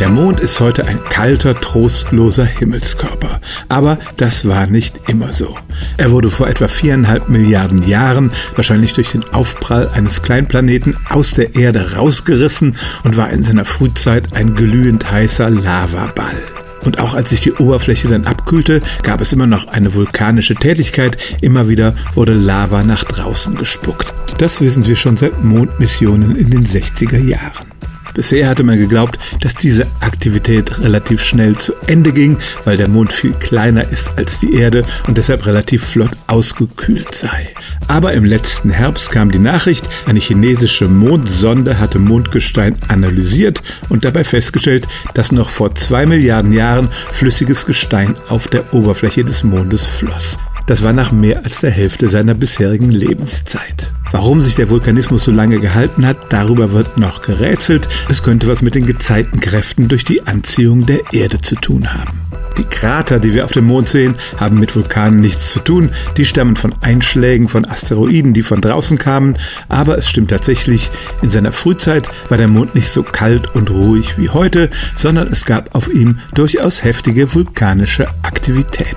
[0.00, 3.40] Der Mond ist heute ein kalter, trostloser Himmelskörper.
[3.68, 5.56] Aber das war nicht immer so.
[5.96, 11.54] Er wurde vor etwa viereinhalb Milliarden Jahren, wahrscheinlich durch den Aufprall eines Kleinplaneten, aus der
[11.54, 16.42] Erde rausgerissen und war in seiner Frühzeit ein glühend heißer Lavaball.
[16.84, 21.16] Und auch als sich die Oberfläche dann abkühlte, gab es immer noch eine vulkanische Tätigkeit.
[21.40, 24.12] Immer wieder wurde Lava nach draußen gespuckt.
[24.38, 27.73] Das wissen wir schon seit Mondmissionen in den 60er Jahren.
[28.14, 33.12] Bisher hatte man geglaubt, dass diese Aktivität relativ schnell zu Ende ging, weil der Mond
[33.12, 37.50] viel kleiner ist als die Erde und deshalb relativ flott ausgekühlt sei.
[37.88, 44.24] Aber im letzten Herbst kam die Nachricht, eine chinesische Mondsonde hatte Mondgestein analysiert und dabei
[44.24, 50.38] festgestellt, dass noch vor zwei Milliarden Jahren flüssiges Gestein auf der Oberfläche des Mondes floss.
[50.66, 53.92] Das war nach mehr als der Hälfte seiner bisherigen Lebenszeit.
[54.12, 57.86] Warum sich der Vulkanismus so lange gehalten hat, darüber wird noch gerätselt.
[58.08, 62.20] Es könnte was mit den Gezeitenkräften durch die Anziehung der Erde zu tun haben.
[62.56, 65.90] Die Krater, die wir auf dem Mond sehen, haben mit Vulkanen nichts zu tun.
[66.16, 69.36] Die stammen von Einschlägen von Asteroiden, die von draußen kamen.
[69.68, 74.16] Aber es stimmt tatsächlich, in seiner Frühzeit war der Mond nicht so kalt und ruhig
[74.16, 78.96] wie heute, sondern es gab auf ihm durchaus heftige vulkanische Aktivitäten.